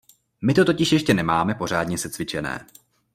[0.41, 2.65] My to totiž ještě nemáme pořádně secvičené.